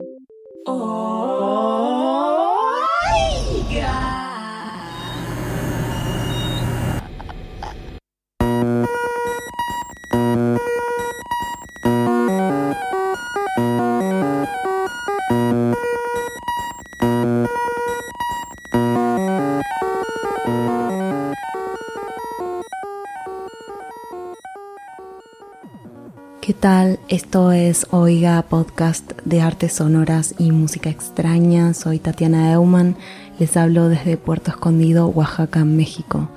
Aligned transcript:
¿Qué 0.00 1.69
Esto 27.10 27.50
es 27.50 27.88
Oiga 27.90 28.40
Podcast 28.42 29.10
de 29.24 29.40
Artes 29.40 29.72
Sonoras 29.72 30.36
y 30.38 30.52
Música 30.52 30.90
Extraña. 30.90 31.74
Soy 31.74 31.98
Tatiana 31.98 32.52
Eumann. 32.52 32.94
Les 33.40 33.56
hablo 33.56 33.88
desde 33.88 34.16
Puerto 34.16 34.52
Escondido, 34.52 35.08
Oaxaca, 35.08 35.64
México. 35.64 36.28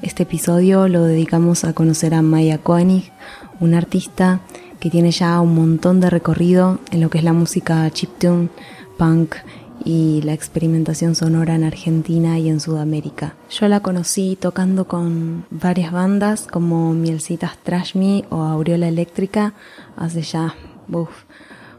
Este 0.00 0.22
episodio 0.22 0.88
lo 0.88 1.04
dedicamos 1.04 1.64
a 1.64 1.74
conocer 1.74 2.14
a 2.14 2.22
Maya 2.22 2.56
Koenig, 2.56 3.12
una 3.60 3.76
artista 3.76 4.40
que 4.80 4.88
tiene 4.88 5.10
ya 5.10 5.38
un 5.42 5.54
montón 5.54 6.00
de 6.00 6.08
recorrido 6.08 6.78
en 6.90 7.02
lo 7.02 7.10
que 7.10 7.18
es 7.18 7.24
la 7.24 7.34
música 7.34 7.90
chiptune, 7.90 8.48
punk 8.96 9.34
y 9.84 10.22
la 10.22 10.32
experimentación 10.32 11.14
sonora 11.14 11.54
en 11.54 11.64
Argentina 11.64 12.38
y 12.38 12.48
en 12.48 12.60
Sudamérica. 12.60 13.34
Yo 13.50 13.68
la 13.68 13.80
conocí 13.80 14.36
tocando 14.40 14.86
con 14.86 15.44
varias 15.50 15.92
bandas 15.92 16.46
como 16.46 16.94
Mielcitas 16.94 17.58
Trash 17.58 17.94
Me 17.96 18.24
o 18.30 18.42
Aureola 18.42 18.88
Eléctrica 18.88 19.54
hace 19.96 20.22
ya 20.22 20.54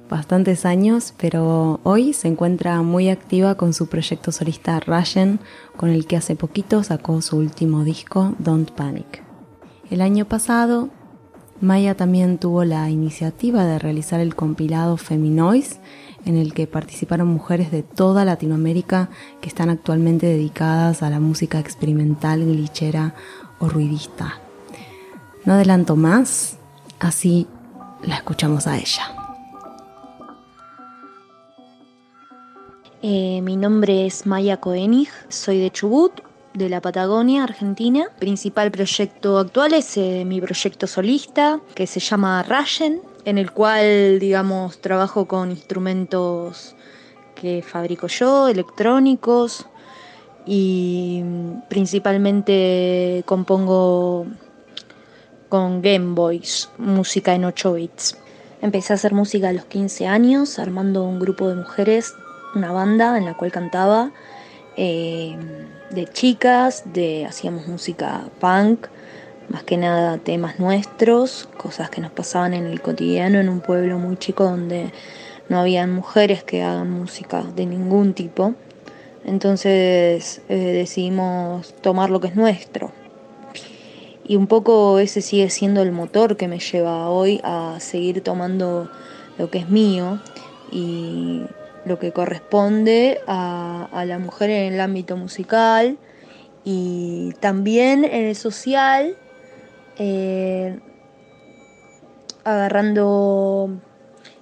bastantes 0.10 0.66
años, 0.66 1.14
pero 1.18 1.80
hoy 1.84 2.14
se 2.14 2.28
encuentra 2.28 2.82
muy 2.82 3.10
activa 3.10 3.56
con 3.56 3.74
su 3.74 3.88
proyecto 3.88 4.32
solista 4.32 4.80
Rayen, 4.80 5.40
con 5.76 5.90
el 5.90 6.06
que 6.06 6.18
hace 6.18 6.36
poquito 6.36 6.84
sacó 6.84 7.22
su 7.22 7.38
último 7.38 7.84
disco, 7.84 8.36
Don't 8.40 8.72
Panic. 8.72 9.24
El 9.90 10.02
año 10.02 10.26
pasado, 10.26 10.90
Maya 11.62 11.96
también 11.96 12.38
tuvo 12.38 12.66
la 12.66 12.90
iniciativa 12.90 13.64
de 13.66 13.80
realizar 13.80 14.20
el 14.20 14.36
compilado 14.36 14.98
Feminoise, 14.98 15.80
en 16.26 16.36
el 16.38 16.54
que 16.54 16.68
participaron 16.68 17.28
mujeres 17.28 17.72
de 17.72 17.84
toda 17.84 18.26
Latinoamérica 18.26 19.10
que 19.42 19.48
están 19.48 19.70
actualmente 19.70 20.26
dedicadas 20.26 21.04
a 21.04 21.10
la 21.10 21.20
música 21.20 21.60
experimental, 21.60 22.44
glitchera 22.44 23.14
o 23.60 23.70
ruidista. 23.70 24.40
No 25.46 25.54
adelanto 25.54 25.96
más, 25.96 26.58
así 27.00 27.48
la 28.04 28.16
escuchamos 28.16 28.68
a 28.68 28.78
ella. 28.78 29.16
Eh, 33.02 33.42
mi 33.42 33.56
nombre 33.56 34.08
es 34.08 34.26
Maya 34.26 34.58
Koenig, 34.58 35.10
soy 35.30 35.60
de 35.60 35.70
Chubut, 35.70 36.22
de 36.56 36.70
la 36.70 36.82
Patagonia, 36.82 37.44
Argentina. 37.44 38.08
Principal 38.18 38.72
proyecto 38.72 39.38
actual 39.38 39.74
es 39.74 39.98
eh, 39.98 40.24
mi 40.26 40.42
proyecto 40.42 40.88
solista, 40.88 41.60
que 41.76 41.86
se 41.86 42.00
llama 42.00 42.44
Rayen, 42.44 43.02
en 43.26 43.38
el 43.38 43.52
cual, 43.52 44.20
digamos, 44.20 44.80
trabajo 44.80 45.28
con 45.28 45.52
instrumentos 45.52 46.76
que 47.36 47.62
fabrico 47.62 48.08
yo, 48.08 48.48
electrónicos, 48.48 49.66
y 50.46 51.24
principalmente 51.70 53.24
compongo 53.26 54.28
con 55.50 55.82
Game 55.82 56.14
Boys, 56.16 56.70
música 56.78 57.36
en 57.36 57.46
8 57.46 57.74
bits. 57.74 58.18
Empecé 58.62 58.94
a 58.94 58.96
hacer 58.96 59.14
música 59.14 59.50
a 59.50 59.54
los 59.54 59.66
15 59.66 60.08
años, 60.08 60.60
armando 60.60 61.04
un 61.04 61.20
grupo 61.20 61.50
de 61.50 61.56
mujeres, 61.56 62.14
una 62.56 62.72
banda 62.72 63.18
en 63.18 63.26
la 63.26 63.36
cual 63.36 63.52
cantaba, 63.52 64.12
eh, 64.78 65.36
de 65.90 66.08
chicas, 66.08 66.84
de 66.94 67.26
hacíamos 67.26 67.68
música 67.68 68.30
punk, 68.40 68.88
más 69.50 69.64
que 69.64 69.78
nada 69.78 70.18
temas 70.18 70.60
nuestros, 70.60 71.48
cosas 71.58 71.90
que 71.90 72.02
nos 72.02 72.12
pasaban 72.12 72.54
en 72.54 72.66
el 72.66 72.82
cotidiano 72.82 73.40
en 73.40 73.50
un 73.50 73.62
pueblo 73.62 74.00
muy 74.00 74.18
chico 74.18 74.44
donde 74.44 74.92
no 75.50 75.60
habían 75.60 75.94
mujeres 75.94 76.44
que 76.44 76.64
hagan 76.64 76.90
música 76.90 77.44
de 77.56 77.66
ningún 77.66 78.14
tipo. 78.14 78.56
Entonces 79.24 80.42
eh, 80.50 80.56
decidimos 80.56 81.74
tomar 81.82 82.10
lo 82.10 82.20
que 82.20 82.28
es 82.28 82.36
nuestro. 82.36 82.92
Y 84.28 84.36
un 84.38 84.48
poco 84.48 84.98
ese 85.00 85.22
sigue 85.22 85.50
siendo 85.50 85.84
el 85.84 85.92
motor 85.92 86.36
que 86.36 86.48
me 86.48 86.60
lleva 86.60 87.10
hoy 87.10 87.40
a 87.44 87.78
seguir 87.80 88.22
tomando 88.22 88.90
lo 89.38 89.52
que 89.52 89.60
es 89.60 89.70
mío 89.70 90.20
y 90.72 91.44
lo 91.86 92.00
que 92.00 92.12
corresponde 92.12 93.22
a, 93.28 94.04
la 94.06 94.20
mujer 94.20 94.50
en 94.50 94.74
el 94.74 94.82
ámbito 94.82 95.16
musical 95.16 95.98
y 96.64 97.34
también 97.40 98.04
en 98.04 98.26
el 98.26 98.36
social 98.36 99.16
eh, 99.98 100.80
agarrando 102.44 103.70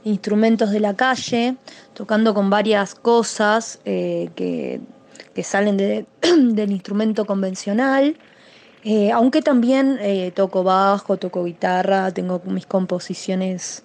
instrumentos 0.04 0.72
de 0.72 0.80
la 0.80 0.96
calle, 0.96 1.56
tocando 1.94 2.34
con 2.34 2.50
varias 2.50 2.96
cosas 2.96 3.80
eh, 3.86 4.30
que, 4.36 4.82
salen 5.44 5.78
del 6.56 6.72
instrumento 6.72 7.26
convencional. 7.26 8.18
Eh, 8.86 9.12
aunque 9.12 9.42
también 9.42 9.98
toco 10.34 10.64
bajo, 10.64 11.16
toco 11.16 11.46
guitarra, 11.46 12.12
tengo 12.12 12.42
mis 12.46 12.66
composiciones 12.66 13.84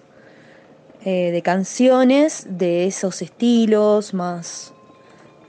de 1.09 1.41
canciones 1.41 2.45
de 2.49 2.85
esos 2.85 3.21
estilos, 3.21 4.13
más 4.13 4.73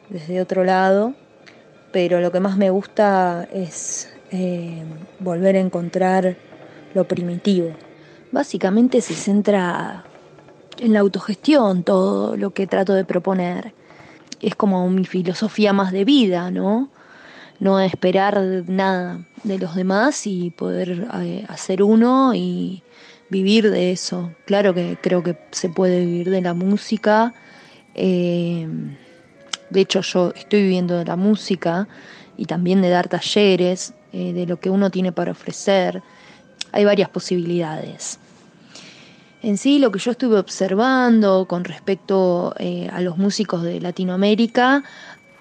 desde 0.09 0.41
otro 0.41 0.65
lado. 0.65 1.15
Pero 1.93 2.21
lo 2.21 2.31
que 2.31 2.41
más 2.41 2.57
me 2.57 2.71
gusta 2.71 3.49
es 3.53 4.13
eh, 4.31 4.83
volver 5.19 5.57
a 5.57 5.61
encontrar 5.61 6.37
lo 6.95 7.07
primitivo. 7.07 7.71
Básicamente 8.33 9.01
se 9.01 9.15
centra 9.15 10.05
en 10.79 10.93
la 10.93 11.01
autogestión 11.01 11.83
todo 11.83 12.37
lo 12.37 12.51
que 12.51 12.67
trato 12.67 12.95
de 12.95 13.05
proponer. 13.05 13.75
Es 14.41 14.55
como 14.55 14.89
mi 14.89 15.05
filosofía 15.05 15.73
más 15.73 15.93
de 15.93 16.05
vida, 16.05 16.51
¿no? 16.51 16.91
No 17.59 17.81
esperar 17.81 18.41
nada 18.69 19.21
de 19.43 19.59
los 19.59 19.75
demás 19.75 20.27
y 20.27 20.51
poder 20.51 21.09
eh, 21.21 21.45
hacer 21.49 21.83
uno 21.83 22.35
y 22.35 22.83
vivir 23.31 23.71
de 23.71 23.93
eso. 23.93 24.33
Claro 24.45 24.75
que 24.75 24.99
creo 25.01 25.23
que 25.23 25.37
se 25.51 25.69
puede 25.69 26.05
vivir 26.05 26.31
de 26.31 26.43
la 26.43 26.55
música. 26.55 27.33
Eh, 27.95 28.69
de 29.71 29.81
hecho, 29.81 30.01
yo 30.01 30.33
estoy 30.35 30.63
viviendo 30.63 30.99
de 30.99 31.05
la 31.05 31.17
música 31.17 31.89
y 32.37 32.47
también 32.47 32.83
de 32.83 32.91
dar 32.91 33.09
talleres. 33.09 33.95
Eh, 34.13 34.33
de 34.33 34.45
lo 34.45 34.59
que 34.59 34.71
uno 34.71 34.91
tiene 34.91 35.13
para 35.13 35.31
ofrecer. 35.31 36.03
Hay 36.73 36.85
varias 36.85 37.09
posibilidades. 37.09 38.19
En 39.43 39.57
sí, 39.57 39.79
lo 39.79 39.93
que 39.93 40.01
yo 40.01 40.11
estuve 40.11 40.37
observando 40.37 41.47
con 41.47 41.63
respecto 41.63 42.53
eh, 42.59 42.89
a 42.93 43.01
los 43.01 43.19
músicos 43.19 43.63
de 43.63 43.81
Latinoamérica, 43.81 44.83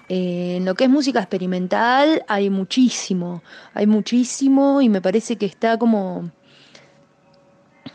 en 0.08 0.64
lo 0.64 0.74
que 0.74 0.84
es 0.84 0.90
música 0.90 1.20
experimental 1.20 2.24
hay 2.26 2.50
muchísimo, 2.50 3.42
hay 3.74 3.86
muchísimo 3.86 4.80
y 4.80 4.88
me 4.88 5.00
parece 5.00 5.36
que 5.36 5.46
está 5.46 5.78
como 5.78 6.30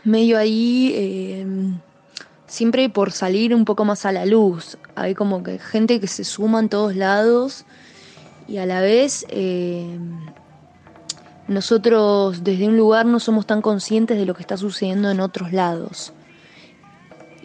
medio 0.04 0.38
ahí, 0.38 1.44
siempre 2.46 2.88
por 2.88 3.12
salir 3.12 3.54
un 3.54 3.64
poco 3.64 3.84
más 3.84 4.06
a 4.06 4.12
la 4.12 4.26
luz. 4.26 4.78
Hay 4.94 5.14
como 5.14 5.42
que 5.42 5.58
gente 5.58 6.00
que 6.00 6.06
se 6.06 6.24
suma 6.24 6.60
en 6.60 6.68
todos 6.68 6.96
lados 6.96 7.64
y 8.48 8.58
a 8.58 8.66
la 8.66 8.80
vez 8.80 9.26
nosotros 11.48 12.42
desde 12.42 12.66
un 12.66 12.76
lugar 12.76 13.06
no 13.06 13.20
somos 13.20 13.46
tan 13.46 13.62
conscientes 13.62 14.18
de 14.18 14.26
lo 14.26 14.34
que 14.34 14.42
está 14.42 14.56
sucediendo 14.56 15.10
en 15.10 15.20
otros 15.20 15.52
lados. 15.52 16.12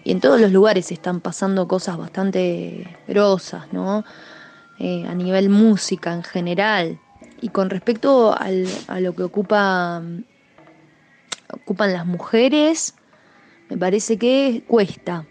Y 0.04 0.12
en 0.12 0.20
todos 0.20 0.42
los 0.42 0.52
lugares 0.52 0.92
están 0.92 1.22
pasando 1.22 1.68
cosas 1.68 1.98
bastante 1.98 2.98
grosas, 3.08 3.72
¿no? 3.72 4.04
Eh, 4.80 5.06
a 5.08 5.14
nivel 5.14 5.50
música 5.50 6.14
en 6.14 6.24
general. 6.24 7.00
Y 7.40 7.50
con 7.50 7.70
respecto 7.70 8.36
a 8.36 9.00
lo 9.00 9.16
que 9.16 9.24
ocupa, 9.24 10.02
ocupan 11.54 11.94
las 11.94 12.06
mujeres, 12.06 12.96
me 13.70 13.78
parece 13.78 14.18
que 14.18 14.64
cuesta. 14.68 15.26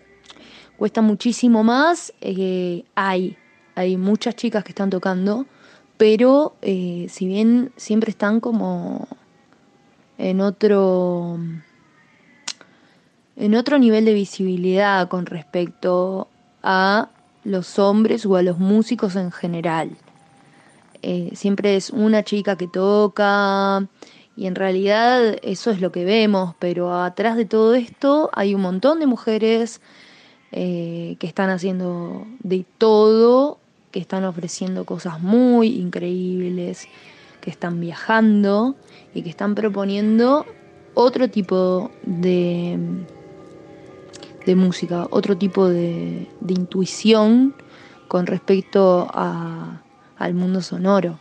Cuesta 0.76 1.02
muchísimo 1.02 1.62
más. 1.62 2.12
Eh, 2.20 2.84
hay, 2.94 3.36
hay 3.74 3.96
muchas 3.96 4.34
chicas 4.36 4.64
que 4.64 4.70
están 4.70 4.90
tocando 4.90 5.46
pero 6.00 6.56
eh, 6.62 7.08
si 7.10 7.26
bien 7.26 7.72
siempre 7.76 8.08
están 8.08 8.40
como 8.40 9.06
en 10.16 10.40
otro 10.40 11.38
en 13.36 13.54
otro 13.54 13.78
nivel 13.78 14.06
de 14.06 14.14
visibilidad 14.14 15.08
con 15.08 15.26
respecto 15.26 16.28
a 16.62 17.10
los 17.44 17.78
hombres 17.78 18.24
o 18.24 18.36
a 18.36 18.42
los 18.42 18.58
músicos 18.58 19.14
en 19.14 19.30
general. 19.30 19.90
Eh, 21.02 21.32
siempre 21.34 21.76
es 21.76 21.90
una 21.90 22.22
chica 22.22 22.56
que 22.56 22.66
toca 22.66 23.86
y 24.40 24.46
en 24.46 24.54
realidad 24.54 25.36
eso 25.42 25.70
es 25.70 25.82
lo 25.82 25.92
que 25.92 26.06
vemos, 26.06 26.54
pero 26.58 26.94
atrás 26.94 27.36
de 27.36 27.44
todo 27.44 27.74
esto 27.74 28.30
hay 28.32 28.54
un 28.54 28.62
montón 28.62 28.98
de 28.98 29.06
mujeres 29.06 29.82
que 30.50 31.18
están 31.20 31.50
haciendo 31.50 32.26
de 32.38 32.64
todo, 32.78 33.58
que 33.90 34.00
están 34.00 34.24
ofreciendo 34.24 34.86
cosas 34.86 35.20
muy 35.20 35.78
increíbles, 35.78 36.88
que 37.42 37.50
están 37.50 37.80
viajando 37.80 38.76
y 39.12 39.20
que 39.20 39.28
están 39.28 39.54
proponiendo 39.54 40.46
otro 40.94 41.28
tipo 41.28 41.90
de, 42.02 42.78
de 44.46 44.56
música, 44.56 45.06
otro 45.10 45.36
tipo 45.36 45.68
de, 45.68 46.28
intuición 46.48 47.54
con 48.08 48.26
respecto 48.26 49.06
al 49.12 50.32
mundo 50.32 50.62
sonoro. 50.62 51.18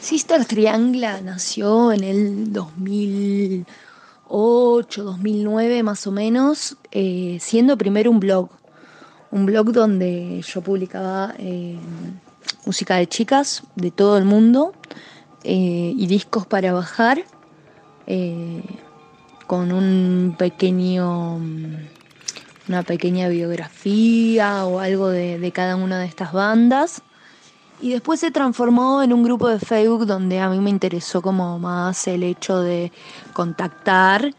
Sister 0.00 0.44
Triangla 0.46 1.20
nació 1.20 1.92
en 1.92 2.04
el 2.04 2.54
2008, 2.54 5.04
2009 5.04 5.82
más 5.82 6.06
o 6.06 6.12
menos, 6.12 6.78
eh, 6.90 7.36
siendo 7.38 7.76
primero 7.76 8.10
un 8.10 8.18
blog, 8.18 8.48
un 9.30 9.44
blog 9.44 9.72
donde 9.72 10.40
yo 10.40 10.62
publicaba 10.62 11.34
eh, 11.38 11.76
música 12.64 12.96
de 12.96 13.08
chicas 13.08 13.62
de 13.76 13.90
todo 13.90 14.16
el 14.16 14.24
mundo 14.24 14.72
eh, 15.44 15.92
y 15.94 16.06
discos 16.06 16.46
para 16.46 16.72
bajar 16.72 17.22
con 19.46 19.70
un 19.70 20.34
pequeño 20.36 21.36
una 22.68 22.82
pequeña 22.82 23.28
biografía 23.28 24.64
o 24.64 24.80
algo 24.80 25.08
de, 25.08 25.52
cada 25.52 25.76
una 25.76 26.00
de 26.00 26.06
estas 26.06 26.32
bandas 26.32 27.02
y 27.80 27.90
después 27.90 28.20
se 28.20 28.30
transformó 28.30 29.02
en 29.02 29.12
un 29.12 29.22
grupo 29.22 29.48
de 29.48 29.58
Facebook 29.58 30.06
donde 30.06 30.40
a 30.40 30.48
mí 30.48 30.58
me 30.58 30.70
interesó 30.70 31.22
como 31.22 31.58
más 31.58 32.06
el 32.08 32.22
hecho 32.22 32.60
de 32.60 32.92
contactar 33.32 34.34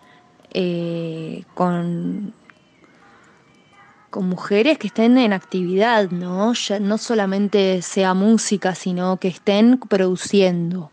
eh, 0.54 1.44
con 1.54 2.34
con 4.12 4.28
mujeres 4.28 4.78
que 4.78 4.88
estén 4.88 5.18
en 5.18 5.34
actividad, 5.34 6.12
¿no? 6.12 6.52
no 6.82 6.98
solamente 6.98 7.82
sea 7.82 8.14
música, 8.14 8.76
sino 8.76 9.18
que 9.18 9.30
estén 9.30 9.80
produciendo. 9.80 10.92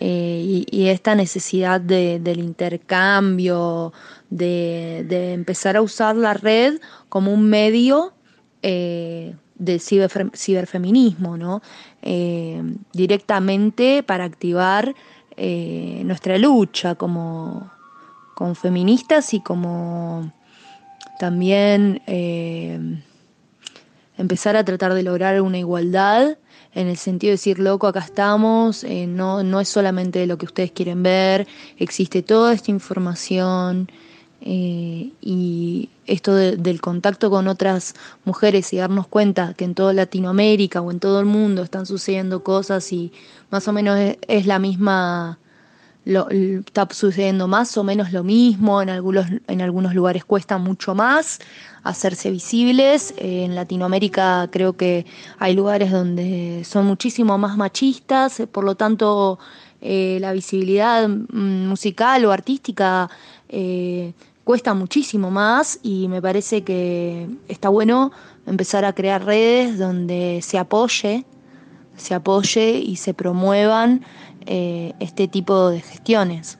Eh, 0.00 0.64
y, 0.70 0.86
esta 0.88 1.14
necesidad 1.14 1.80
del 1.80 2.38
intercambio, 2.38 3.92
de, 4.30 5.34
empezar 5.34 5.76
a 5.76 5.82
usar 5.82 6.16
la 6.16 6.34
red 6.34 6.80
como 7.08 7.32
un 7.34 7.50
medio 7.50 8.12
eh, 8.62 9.34
de 9.58 9.78
ciberfeminismo, 9.78 11.36
¿no? 11.36 11.62
Eh, 12.02 12.62
directamente 12.92 14.02
para 14.02 14.24
activar 14.24 14.94
nuestra 15.36 16.36
lucha 16.36 16.96
como, 16.96 17.70
como 18.34 18.56
feministas 18.56 19.34
y 19.34 19.40
como 19.40 20.32
también 21.18 22.00
eh, 22.06 22.78
empezar 24.16 24.56
a 24.56 24.64
tratar 24.64 24.94
de 24.94 25.02
lograr 25.02 25.40
una 25.42 25.58
igualdad 25.58 26.38
en 26.74 26.86
el 26.86 26.96
sentido 26.96 27.30
de 27.30 27.32
decir, 27.32 27.58
loco, 27.58 27.88
acá 27.88 28.00
estamos, 28.00 28.84
eh, 28.84 29.06
no, 29.06 29.42
no 29.42 29.60
es 29.60 29.68
solamente 29.68 30.24
lo 30.26 30.38
que 30.38 30.46
ustedes 30.46 30.70
quieren 30.70 31.02
ver, 31.02 31.48
existe 31.78 32.22
toda 32.22 32.52
esta 32.52 32.70
información 32.70 33.90
eh, 34.40 35.10
y 35.20 35.90
esto 36.06 36.34
del 36.34 36.80
contacto 36.80 37.30
con 37.30 37.48
otras 37.48 37.94
mujeres 38.24 38.72
y 38.72 38.76
darnos 38.76 39.06
cuenta 39.06 39.54
que 39.54 39.64
en 39.64 39.74
toda 39.74 39.92
Latinoamérica 39.92 40.80
o 40.80 40.90
en 40.90 41.00
todo 41.00 41.20
el 41.20 41.26
mundo 41.26 41.62
están 41.62 41.86
sucediendo 41.86 42.42
cosas 42.42 42.92
y 42.92 43.12
más 43.50 43.66
o 43.68 43.72
menos 43.72 43.98
es 44.26 44.46
la 44.46 44.58
misma 44.58 45.38
está 46.08 46.88
sucediendo 46.90 47.48
más 47.48 47.76
o 47.76 47.84
menos 47.84 48.12
lo 48.12 48.24
mismo, 48.24 48.80
en 48.80 48.88
algunos, 48.88 49.26
en 49.46 49.60
algunos 49.60 49.94
lugares 49.94 50.24
cuesta 50.24 50.56
mucho 50.56 50.94
más 50.94 51.38
hacerse 51.84 52.30
visibles, 52.30 53.12
eh, 53.18 53.44
en 53.44 53.54
Latinoamérica 53.54 54.48
creo 54.50 54.74
que 54.74 55.04
hay 55.38 55.54
lugares 55.54 55.92
donde 55.92 56.62
son 56.64 56.86
muchísimo 56.86 57.36
más 57.36 57.56
machistas, 57.58 58.42
por 58.50 58.64
lo 58.64 58.74
tanto 58.74 59.38
eh, 59.80 60.18
la 60.20 60.32
visibilidad 60.32 61.08
mm, 61.08 61.68
musical 61.68 62.24
o 62.24 62.32
artística 62.32 63.08
eh, 63.48 64.12
cuesta 64.44 64.74
muchísimo 64.74 65.30
más 65.30 65.78
y 65.82 66.08
me 66.08 66.20
parece 66.20 66.62
que 66.62 67.28
está 67.48 67.68
bueno 67.68 68.10
empezar 68.46 68.84
a 68.84 68.92
crear 68.92 69.24
redes 69.24 69.78
donde 69.78 70.40
se 70.42 70.58
apoye, 70.58 71.24
se 71.96 72.14
apoye 72.14 72.78
y 72.78 72.96
se 72.96 73.14
promuevan 73.14 74.04
eh, 74.46 74.94
este 75.00 75.28
tipo 75.28 75.68
de 75.70 75.80
gestiones. 75.80 76.58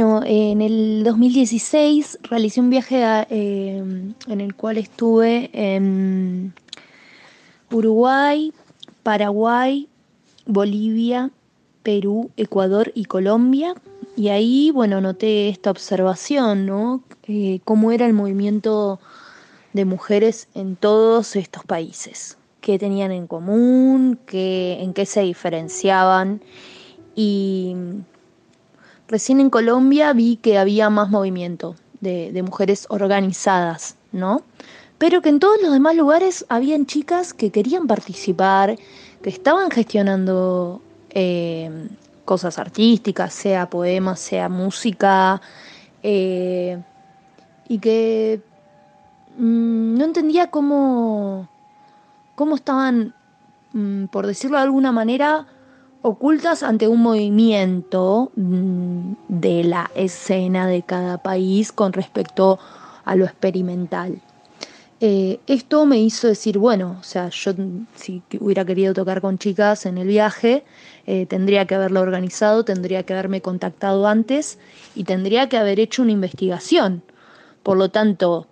En 0.00 0.60
el 0.60 1.02
2016 1.04 2.20
realicé 2.22 2.60
un 2.60 2.70
viaje 2.70 3.02
eh, 3.30 3.78
en 4.28 4.40
el 4.40 4.54
cual 4.54 4.78
estuve 4.78 5.50
en 5.52 6.52
Uruguay, 7.70 8.52
Paraguay, 9.02 9.88
Bolivia, 10.46 11.30
Perú, 11.82 12.30
Ecuador 12.36 12.92
y 12.94 13.06
Colombia. 13.06 13.74
Y 14.16 14.28
ahí, 14.28 14.70
bueno, 14.70 15.00
noté 15.00 15.48
esta 15.48 15.70
observación, 15.70 16.66
¿no? 16.66 17.02
Eh, 17.26 17.60
cómo 17.64 17.92
era 17.92 18.06
el 18.06 18.12
movimiento 18.12 19.00
de 19.72 19.84
mujeres 19.84 20.48
en 20.54 20.76
todos 20.76 21.36
estos 21.36 21.64
países, 21.64 22.38
qué 22.60 22.78
tenían 22.78 23.12
en 23.12 23.26
común, 23.26 24.18
qué, 24.26 24.78
en 24.80 24.92
qué 24.92 25.06
se 25.06 25.22
diferenciaban. 25.22 26.40
Y 27.14 27.74
recién 29.08 29.40
en 29.40 29.50
Colombia 29.50 30.12
vi 30.12 30.36
que 30.36 30.58
había 30.58 30.90
más 30.90 31.10
movimiento 31.10 31.74
de, 32.00 32.42
mujeres 32.42 32.86
organizadas, 32.90 33.96
¿no? 34.12 34.42
Pero 34.98 35.22
que 35.22 35.30
en 35.30 35.40
todos 35.40 35.60
los 35.62 35.72
demás 35.72 35.96
lugares 35.96 36.44
habían 36.48 36.86
chicas 36.86 37.32
que 37.32 37.50
querían 37.50 37.86
participar, 37.86 38.76
que 39.22 39.30
estaban 39.30 39.70
gestionando 39.70 40.82
eh, 41.10 41.88
cosas 42.24 42.58
artísticas, 42.58 43.32
sea 43.32 43.70
poemas, 43.70 44.20
sea 44.20 44.48
música, 44.48 45.40
eh, 46.02 46.80
y 47.68 47.78
que 47.78 48.40
mm, 49.38 49.98
no 49.98 50.04
entendía 50.04 50.50
cómo, 50.50 51.48
cómo 52.34 52.56
estaban, 52.56 53.14
mm, 53.72 54.06
por 54.06 54.26
decirlo 54.26 54.58
de 54.58 54.64
alguna 54.64 54.92
manera, 54.92 55.46
ocultas 56.08 56.62
ante 56.62 56.88
un 56.88 57.02
movimiento 57.02 58.32
mm, 58.36 59.12
de 59.28 59.64
la 59.64 59.90
escena 59.94 60.66
de 60.66 60.82
cada 60.82 61.18
país 61.18 61.70
con 61.72 61.92
respecto 61.92 62.58
a 63.04 63.14
lo 63.14 63.24
experimental. 63.24 64.20
Eh, 65.00 65.38
esto 65.46 65.86
me 65.86 65.98
hizo 65.98 66.26
decir, 66.26 66.58
bueno, 66.58 66.96
o 66.98 67.04
sea, 67.04 67.28
yo 67.28 67.52
si 67.94 68.22
hubiera 68.40 68.64
querido 68.64 68.94
tocar 68.94 69.20
con 69.20 69.38
chicas 69.38 69.86
en 69.86 69.96
el 69.96 70.08
viaje, 70.08 70.64
eh, 71.06 71.26
tendría 71.26 71.66
que 71.66 71.76
haberlo 71.76 72.00
organizado, 72.00 72.64
tendría 72.64 73.04
que 73.04 73.12
haberme 73.12 73.40
contactado 73.40 74.08
antes 74.08 74.58
y 74.96 75.04
tendría 75.04 75.48
que 75.48 75.56
haber 75.56 75.78
hecho 75.78 76.02
una 76.02 76.12
investigación. 76.12 77.02
Por 77.62 77.76
lo 77.76 77.90
tanto, 77.90 78.48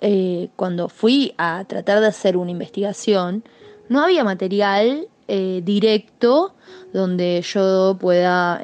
eh, 0.00 0.50
cuando 0.54 0.88
fui 0.88 1.34
a 1.38 1.64
tratar 1.64 2.00
de 2.00 2.06
hacer 2.06 2.36
una 2.36 2.52
investigación, 2.52 3.42
no 3.88 4.02
había 4.02 4.22
material 4.22 5.08
directo 5.28 6.54
donde 6.92 7.42
yo 7.42 7.96
pueda 8.00 8.60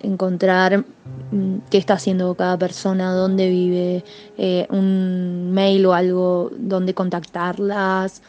encontrar 0.00 0.84
mm, 1.30 1.58
qué 1.70 1.78
está 1.78 1.94
haciendo 1.94 2.34
cada 2.34 2.58
persona, 2.58 3.12
dónde 3.12 3.48
vive, 3.48 4.04
eh, 4.36 4.66
un 4.70 5.50
mail 5.52 5.86
o 5.86 5.94
algo 5.94 6.50
donde 6.56 6.94
contactarlas. 6.94 8.22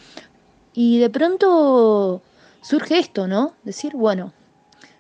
Y 0.74 1.00
de 1.00 1.10
pronto 1.10 2.22
surge 2.62 3.00
esto, 3.00 3.28
¿no? 3.28 3.54
Decir, 3.64 3.94
bueno, 3.96 4.34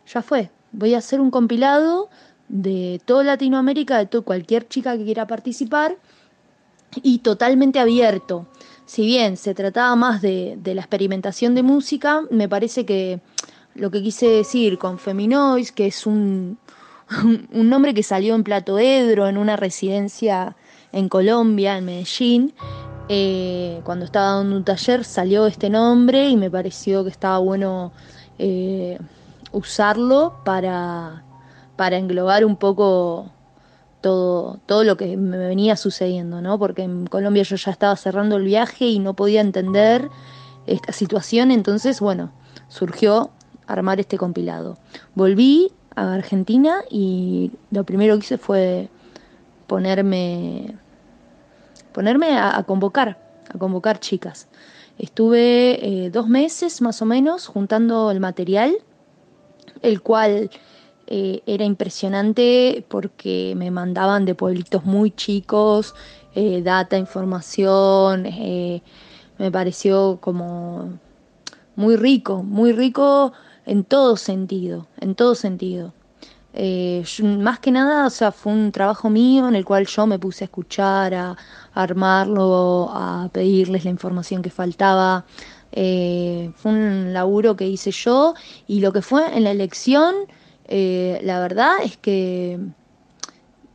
ya 0.08 0.22
fue, 0.22 0.50
voy 0.72 0.94
a 0.94 1.00
hacer 1.00 1.22
un 1.22 1.32
compilado 1.32 2.10
de 2.48 3.00
toda 3.06 3.24
Latinoamérica, 3.24 3.98
de 3.98 4.08
todo, 4.08 4.24
cualquier 4.24 4.68
chica 4.68 4.98
que 4.98 5.06
quiera 5.06 5.28
participar 5.28 5.98
y 7.04 7.20
totalmente 7.20 7.80
abierto. 7.80 8.48
Si 8.90 9.06
bien 9.06 9.38
se 9.38 9.54
trataba 9.54 9.96
más 9.96 10.20
de, 10.20 10.58
la 10.66 10.82
experimentación 10.82 11.54
de 11.54 11.62
música, 11.62 12.24
me 12.32 12.50
parece 12.50 12.88
que 12.88 13.22
lo 13.76 13.92
que 13.92 14.02
quise 14.02 14.28
decir 14.28 14.80
con 14.80 14.98
Feminois, 14.98 15.72
que 15.72 15.86
es 15.86 16.08
un, 16.08 16.58
nombre 17.52 17.94
que 17.94 18.02
salió 18.02 18.34
en 18.34 18.44
Plato 18.44 18.80
Edro, 18.80 19.28
en 19.28 19.38
una 19.38 19.58
residencia 19.58 20.56
en 20.92 21.08
Colombia, 21.08 21.78
en 21.78 21.86
Medellín. 21.86 22.56
Eh, 23.10 23.80
cuando 23.84 24.06
estaba 24.06 24.38
dando 24.38 24.56
un 24.56 24.64
taller 24.64 25.04
salió 25.04 25.46
este 25.46 25.70
nombre 25.70 26.28
y 26.28 26.36
me 26.36 26.50
pareció 26.50 27.04
que 27.04 27.12
estaba 27.12 27.38
bueno 27.38 27.92
eh, 28.40 28.98
usarlo 29.52 30.42
para 30.44 31.22
englobar 31.78 32.44
un 32.44 32.56
poco 32.56 33.30
todo, 34.02 34.60
todo 34.66 34.84
lo 34.84 34.98
que 34.98 35.18
me 35.18 35.38
venía 35.38 35.76
sucediendo, 35.76 36.42
¿no? 36.42 36.58
Porque 36.58 36.84
en 36.84 37.08
Colombia 37.08 37.44
yo 37.44 37.56
ya 37.56 37.72
estaba 37.72 37.96
cerrando 37.96 38.38
el 38.38 38.44
viaje 38.44 38.86
y 38.86 39.00
no 39.00 39.14
podía 39.14 39.42
entender 39.42 40.10
esta 40.68 40.92
situación, 40.92 41.52
entonces, 41.52 42.00
bueno, 42.00 42.32
surgió 42.68 43.32
armar 43.68 44.00
este 44.00 44.18
compilado. 44.18 44.78
Volví 45.16 45.72
a 45.96 46.14
Argentina 46.14 46.82
y 46.90 47.52
lo 47.72 47.84
primero 47.84 48.16
que 48.16 48.26
hice 48.26 48.38
fue 48.38 48.90
ponerme, 49.68 50.76
ponerme 51.94 52.38
a, 52.38 52.64
convocar, 52.64 53.18
a 53.54 53.58
convocar 53.58 54.00
chicas. 54.00 54.48
Estuve 54.98 56.06
eh, 56.06 56.10
dos 56.10 56.28
meses 56.28 56.82
más 56.82 57.02
o 57.02 57.06
menos 57.06 57.48
juntando 57.48 58.12
el 58.12 58.20
material, 58.20 58.76
el 59.82 60.02
cual 60.02 60.50
eh, 61.12 61.42
era 61.46 61.66
impresionante 61.66 62.86
porque 62.88 63.54
me 63.58 63.72
mandaban 63.72 64.26
de 64.26 64.36
pueblitos 64.36 64.86
muy 64.86 65.12
chicos, 65.12 65.96
eh, 66.36 66.62
data, 66.62 66.98
información, 66.98 68.24
me 68.24 69.52
pareció 69.52 70.20
como 70.22 71.00
muy 71.76 71.96
rico, 71.96 72.44
muy 72.44 72.74
rico 72.74 73.34
en 73.66 73.84
todo 73.84 74.18
sentido, 74.18 74.88
en 75.00 75.16
todo 75.16 75.34
sentido. 75.36 75.94
Eh, 76.54 77.04
más 77.24 77.60
que 77.60 77.72
nada, 77.72 78.08
o 78.08 78.10
sea, 78.10 78.32
fue 78.32 78.52
un 78.52 78.72
trabajo 78.72 79.10
mío 79.10 79.48
en 79.48 79.56
el 79.56 79.64
cual 79.66 79.86
yo 79.86 80.08
me 80.08 80.20
puse 80.20 80.44
a 80.44 80.46
escuchar, 80.46 81.14
a, 81.14 81.38
armarlo, 81.74 82.90
a 82.92 83.30
pedirles 83.32 83.86
la 83.86 83.92
información 83.92 84.42
que 84.42 84.50
faltaba. 84.50 85.26
Eh, 85.72 86.52
fue 86.56 86.72
un 86.72 87.14
laburo 87.14 87.56
que 87.56 87.68
hice 87.68 87.92
yo 87.92 88.34
y 88.68 88.80
lo 88.80 88.92
que 88.92 89.02
fue 89.02 89.36
en 89.38 89.44
la 89.44 89.52
elección, 89.52 90.16
eh, 90.72 91.20
la 91.24 91.40
verdad 91.40 91.78
es 91.84 91.98
que 91.98 92.60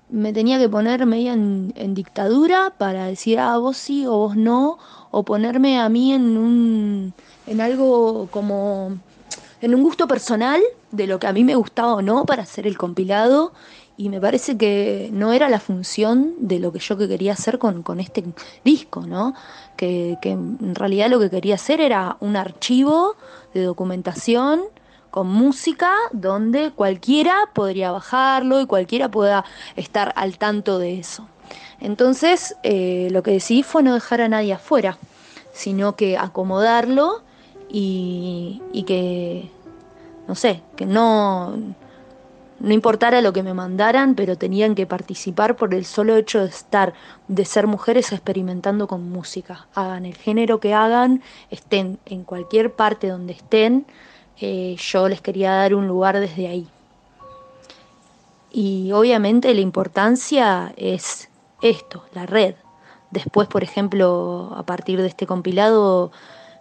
me 0.08 0.32
tenía 0.32 0.60
que 0.60 0.68
poner 0.68 1.06
media 1.06 1.32
en, 1.32 1.94
dictadura 1.94 2.72
para 2.78 3.06
decir, 3.06 3.40
ah, 3.40 3.58
vos 3.58 3.76
sí 3.76 4.06
o 4.06 4.12
vos 4.12 4.36
no, 4.36 4.78
o 5.10 5.24
ponerme 5.24 5.80
a 5.80 5.88
mí 5.88 6.12
en 6.12 6.36
un, 6.36 7.12
en 7.48 7.60
algo 7.60 8.28
como 8.30 8.96
en 9.60 9.74
un 9.74 9.82
gusto 9.82 10.06
personal 10.06 10.62
de 10.92 11.08
lo 11.08 11.18
que 11.18 11.26
a 11.26 11.32
mí 11.32 11.42
me 11.42 11.56
gustaba 11.56 11.94
o 11.94 12.02
no 12.02 12.24
para 12.26 12.44
hacer 12.44 12.64
el 12.68 12.78
compilado 12.78 13.52
y 13.96 14.08
me 14.08 14.20
parece 14.20 14.56
que 14.56 15.10
no 15.12 15.32
era 15.32 15.48
la 15.48 15.58
función 15.58 16.34
de 16.38 16.60
lo 16.60 16.72
que 16.72 16.78
yo 16.78 16.96
quería 16.96 17.32
hacer 17.32 17.58
con, 17.58 17.98
este 17.98 18.24
disco, 18.64 19.04
¿no? 19.04 19.34
Que, 19.76 20.16
que, 20.22 20.30
en 20.30 20.74
realidad 20.76 21.10
lo 21.10 21.18
que 21.18 21.30
quería 21.30 21.56
hacer 21.56 21.80
era 21.80 22.16
un 22.20 22.36
archivo 22.36 23.16
de 23.52 23.64
documentación 23.64 24.62
con 25.14 25.28
música 25.28 25.94
donde 26.10 26.72
cualquiera 26.72 27.48
podría 27.52 27.92
bajarlo 27.92 28.60
y 28.60 28.66
cualquiera 28.66 29.12
pueda 29.12 29.44
estar 29.76 30.12
al 30.16 30.38
tanto 30.38 30.80
de 30.80 30.98
eso. 30.98 31.28
Entonces 31.78 32.56
eh, 32.64 33.06
lo 33.12 33.22
que 33.22 33.30
decidí 33.30 33.62
fue 33.62 33.84
no 33.84 33.94
dejar 33.94 34.22
a 34.22 34.28
nadie 34.28 34.54
afuera, 34.54 34.98
sino 35.52 35.94
que 35.94 36.18
acomodarlo 36.18 37.22
y, 37.68 38.60
que, 38.88 39.48
no 40.26 40.34
sé, 40.34 40.62
que 40.74 40.84
no, 40.84 41.58
no 42.58 42.72
importara 42.72 43.20
lo 43.20 43.32
que 43.32 43.44
me 43.44 43.54
mandaran, 43.54 44.16
pero 44.16 44.36
tenían 44.36 44.74
que 44.74 44.84
participar 44.84 45.54
por 45.54 45.74
el 45.74 45.84
solo 45.84 46.16
hecho 46.16 46.40
de 46.40 46.48
estar, 46.48 46.92
de 47.28 47.44
ser 47.44 47.68
mujeres 47.68 48.10
experimentando 48.10 48.88
con 48.88 49.08
música. 49.08 49.68
Hagan 49.76 50.06
el 50.06 50.16
género 50.16 50.58
que 50.58 50.74
hagan, 50.74 51.22
estén 51.52 52.00
en 52.04 52.24
cualquier 52.24 52.72
parte 52.72 53.06
donde 53.06 53.34
estén, 53.34 53.86
eh, 54.40 54.76
yo 54.78 55.08
les 55.08 55.20
quería 55.20 55.52
dar 55.52 55.74
un 55.74 55.86
lugar 55.86 56.18
desde 56.18 56.48
ahí. 56.48 56.66
Y 58.52 58.92
obviamente 58.92 59.52
la 59.52 59.60
importancia 59.60 60.72
es 60.76 61.28
esto, 61.60 62.04
la 62.14 62.26
red. 62.26 62.54
Después, 63.10 63.48
por 63.48 63.62
ejemplo, 63.62 64.52
a 64.56 64.64
partir 64.64 65.00
de 65.00 65.08
este 65.08 65.26
compilado, 65.26 66.12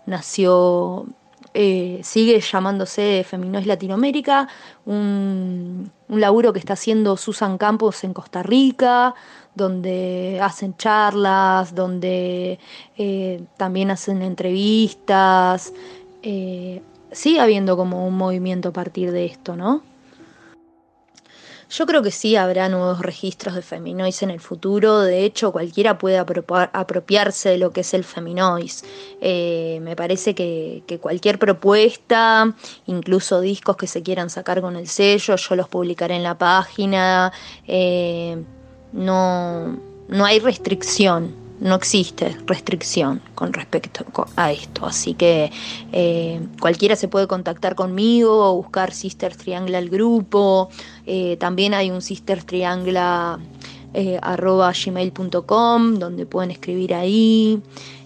nació, 0.06 1.06
eh, 1.54 2.00
sigue 2.04 2.40
llamándose 2.40 3.26
Feminois 3.28 3.68
Latinoamérica, 3.68 4.48
un, 4.86 5.92
laburo 6.10 6.54
que 6.54 6.60
está 6.60 6.74
haciendo 6.74 7.18
Susan 7.18 7.58
Campos 7.58 8.04
en 8.04 8.14
Costa 8.14 8.44
Rica, 8.44 9.14
donde 9.56 10.40
hacen 10.42 10.76
charlas, 10.78 11.76
donde 11.76 12.60
eh, 12.98 13.44
también 13.58 13.92
hacen 13.92 14.22
entrevistas. 14.22 15.74
Sigue 17.14 17.40
habiendo 17.40 17.78
como 17.78 18.08
un 18.08 18.16
movimiento 18.16 18.70
a 18.70 18.74
partir 18.74 19.12
de 19.12 19.26
esto, 19.26 19.56
¿no? 19.56 19.84
Yo 21.70 21.88
creo 21.88 22.04
que 22.04 22.12
sí 22.12 22.36
habrá 22.36 22.70
nuevos 22.70 23.02
registros 23.02 23.56
de 23.56 23.64
feminois 23.64 24.22
en 24.22 24.30
el 24.30 24.40
futuro. 24.40 25.00
De 25.00 25.26
hecho, 25.26 25.52
cualquiera 25.52 25.98
puede 25.98 26.20
apropiarse 26.20 27.50
de 27.50 27.58
lo 27.58 27.72
que 27.72 27.82
es 27.82 27.96
el 27.96 28.04
feminois. 28.04 28.86
Eh, 29.22 29.80
me 29.82 29.96
parece 29.96 30.36
que, 30.36 30.84
cualquier 31.02 31.40
propuesta, 31.40 32.54
incluso 32.86 33.42
discos 33.42 33.76
que 33.76 33.88
se 33.88 34.04
quieran 34.04 34.30
sacar 34.30 34.62
con 34.62 34.76
el 34.76 34.88
sello, 34.88 35.36
yo 35.36 35.56
los 35.56 35.68
publicaré 35.68 36.16
en 36.16 36.22
la 36.22 36.38
página. 36.38 37.34
Eh, 37.68 38.40
no, 38.92 39.80
no 40.10 40.26
hay 40.26 40.40
restricción 40.40 41.43
no 41.64 41.76
existe 41.76 42.38
restricción 42.46 43.22
con 43.36 43.54
respecto 43.54 44.06
a 44.36 44.52
esto. 44.52 44.86
Así 44.86 45.14
que 45.14 45.50
eh, 45.94 46.42
cualquiera 46.60 46.96
se 46.96 47.08
puede 47.08 47.26
contactar 47.28 47.76
conmigo 47.76 48.50
o 48.52 48.56
buscar 48.58 48.92
Sister 48.92 49.36
Triangle 49.36 49.78
al 49.78 49.90
grupo. 49.90 50.70
Eh, 51.06 51.38
también 51.40 51.74
hay 51.74 51.90
un 51.90 52.02
Sister 52.02 52.44
Triangle 52.44 53.00
eh, 53.94 54.20
arroba 54.22 54.74
gmail.com 54.74 56.00
donde 56.00 56.26
pueden 56.26 56.52
escribir 56.52 56.94
ahí. 56.94 57.62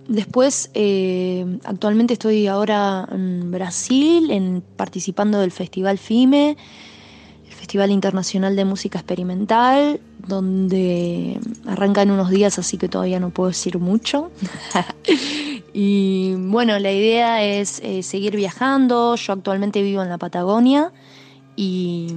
Después, 0.08 0.70
eh, 0.74 1.60
actualmente 1.64 2.14
estoy 2.14 2.48
ahora 2.48 3.08
en 3.12 3.52
Brasil, 3.52 4.32
en, 4.32 4.62
participando 4.76 5.40
del 5.40 5.52
Festival 5.52 5.98
FIME, 5.98 6.58
el 7.48 7.54
Festival 7.54 7.90
Internacional 7.90 8.56
de 8.56 8.66
Música 8.66 9.00
Experimental, 9.00 10.02
donde 10.28 11.40
arranca 11.66 12.02
en 12.02 12.12
unos 12.12 12.30
días, 12.30 12.58
así 12.60 12.78
que 12.78 12.90
todavía 12.90 13.20
no 13.20 13.30
puedo 13.30 13.50
decir 13.50 13.80
mucho. 13.80 14.32
y 15.74 16.34
bueno, 16.38 16.78
la 16.80 16.92
idea 16.92 17.44
es 17.44 17.80
eh, 17.84 18.04
seguir 18.04 18.36
viajando. 18.36 19.16
Yo 19.16 19.34
actualmente 19.34 19.82
vivo 19.82 20.02
en 20.02 20.10
la 20.10 20.18
Patagonia 20.18 20.92
y 21.56 22.14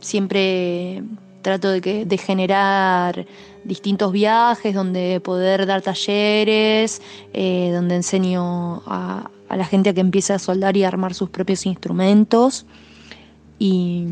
siempre 0.00 1.02
trato 1.42 1.70
de, 1.70 1.80
que, 1.80 2.04
de 2.04 2.18
generar 2.18 3.26
distintos 3.64 4.12
viajes 4.12 4.74
donde 4.74 5.20
poder 5.20 5.66
dar 5.66 5.82
talleres, 5.82 7.02
eh, 7.32 7.70
donde 7.72 7.96
enseño 7.96 8.82
a, 8.86 9.30
la 9.48 9.64
gente 9.64 9.90
a 9.90 9.94
que 9.94 10.00
empiece 10.00 10.32
a 10.32 10.38
soldar 10.38 10.76
y 10.76 10.84
armar 10.84 11.14
sus 11.14 11.30
propios 11.30 11.66
instrumentos 11.66 12.66
y, 13.58 14.04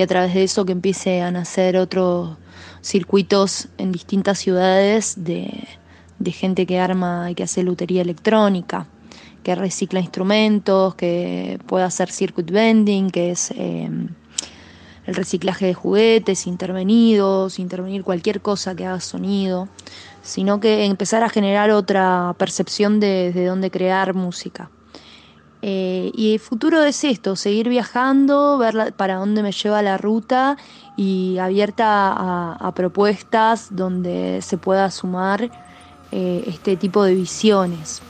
a 0.00 0.06
través 0.06 0.34
de 0.34 0.44
eso 0.44 0.64
que 0.64 0.72
empiece 0.72 1.22
a 1.22 1.30
nacer 1.30 1.76
otros 1.76 2.36
circuitos 2.80 3.68
en 3.78 3.92
distintas 3.92 4.38
ciudades 4.38 5.14
de, 5.24 5.66
gente 6.26 6.66
que 6.66 6.78
arma 6.78 7.30
y 7.30 7.34
que 7.34 7.44
hace 7.44 7.62
lutería 7.62 8.02
electrónica 8.02 8.86
que 9.42 9.54
recicla 9.54 10.00
instrumentos, 10.00 10.94
que 10.94 11.58
puede 11.66 11.84
hacer 11.84 12.10
circuit 12.10 12.50
bending, 12.50 13.10
que 13.10 13.30
es 13.30 13.50
eh, 13.52 13.88
el 15.08 15.14
reciclaje 15.14 15.64
de 15.64 15.72
juguetes, 15.72 16.46
intervenidos, 16.46 17.58
intervenir 17.58 18.04
cualquier 18.04 18.42
cosa 18.42 18.74
que 18.74 18.84
haga 18.84 19.00
sonido, 19.00 19.68
sino 20.22 20.60
que 20.60 20.84
empezar 20.84 21.22
a 21.22 21.30
generar 21.30 21.70
otra 21.70 22.34
percepción 22.36 23.00
de, 23.00 23.32
dónde 23.46 23.70
crear 23.70 24.12
música. 24.12 24.70
Eh, 25.60 26.12
y 26.14 26.34
el 26.34 26.40
futuro 26.40 26.82
es 26.84 27.02
esto, 27.02 27.34
seguir 27.34 27.68
viajando, 27.68 28.58
ver 28.58 28.94
para 28.94 29.16
dónde 29.16 29.42
me 29.42 29.50
lleva 29.50 29.82
la 29.82 29.98
ruta 29.98 30.56
y 30.96 31.38
abierta 31.38 32.12
a, 32.12 32.72
propuestas 32.74 33.68
donde 33.70 34.40
se 34.42 34.56
pueda 34.56 34.90
sumar 34.90 35.50
eh, 36.12 36.44
este 36.46 36.76
tipo 36.76 37.02
de 37.02 37.14
visiones. 37.14 38.02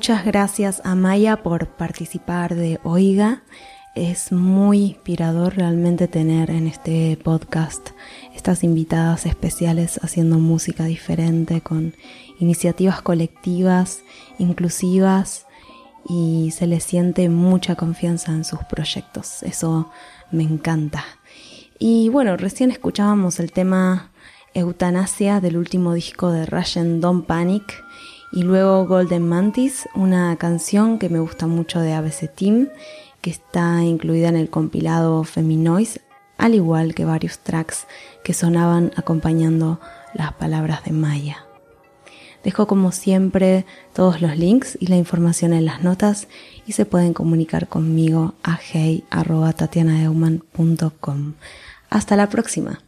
Muchas 0.00 0.24
gracias 0.24 0.80
a 0.82 0.94
Maya 0.94 1.42
por 1.42 1.66
participar 1.76 2.54
de 2.54 2.80
Oiga. 2.84 3.42
Es 3.94 4.32
muy 4.32 4.78
inspirador 4.78 5.56
realmente 5.56 6.08
tener 6.08 6.50
en 6.50 6.66
este 6.66 7.18
podcast 7.22 7.90
estas 8.34 8.64
invitadas 8.64 9.26
especiales 9.26 10.00
haciendo 10.02 10.38
música 10.38 10.84
diferente, 10.84 11.60
con 11.60 11.94
iniciativas 12.38 13.02
colectivas, 13.02 14.02
inclusivas 14.38 15.44
y 16.08 16.50
se 16.52 16.66
les 16.66 16.82
siente 16.82 17.28
mucha 17.28 17.74
confianza 17.76 18.32
en 18.32 18.46
sus 18.46 18.60
proyectos. 18.60 19.42
Eso 19.42 19.90
me 20.30 20.44
encanta. 20.44 21.04
Y 21.78 22.08
bueno, 22.08 22.38
recién 22.38 22.70
escuchábamos 22.70 23.38
el 23.38 23.52
tema 23.52 24.12
Eutanasia 24.54 25.40
del 25.40 25.58
último 25.58 25.92
disco 25.92 26.32
de 26.32 26.46
Russian 26.46 27.02
Don't 27.02 27.26
Panic 27.26 27.84
y 28.32 28.42
luego 28.42 28.86
Golden 28.86 29.28
Mantis, 29.28 29.88
una 29.94 30.36
canción 30.36 30.98
que 30.98 31.08
me 31.08 31.20
gusta 31.20 31.46
mucho 31.46 31.80
de 31.80 31.94
ABC 31.94 32.28
Team, 32.34 32.68
que 33.20 33.30
está 33.30 33.82
incluida 33.82 34.28
en 34.28 34.36
el 34.36 34.50
compilado 34.50 35.24
Feminoise, 35.24 36.00
al 36.38 36.54
igual 36.54 36.94
que 36.94 37.04
varios 37.04 37.40
tracks 37.40 37.88
que 38.24 38.32
sonaban 38.32 38.92
acompañando 38.96 39.80
las 40.14 40.32
palabras 40.32 40.84
de 40.84 40.92
Maya. 40.92 41.44
Dejo 42.42 42.66
como 42.66 42.90
siempre 42.92 43.66
todos 43.92 44.22
los 44.22 44.38
links 44.38 44.78
y 44.80 44.86
la 44.86 44.96
información 44.96 45.52
en 45.52 45.66
las 45.66 45.82
notas 45.82 46.26
y 46.66 46.72
se 46.72 46.86
pueden 46.86 47.12
comunicar 47.12 47.68
conmigo 47.68 48.32
a 48.42 48.58
hey.tatianaeumann.com. 48.58 51.34
Hasta 51.90 52.16
la 52.16 52.30
próxima. 52.30 52.80